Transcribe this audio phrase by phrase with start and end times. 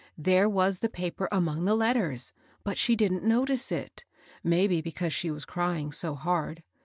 [0.17, 2.31] There was the paper among the letters;
[2.63, 4.03] but she didn't notice it;
[4.43, 6.63] maybe because she was crying so hard.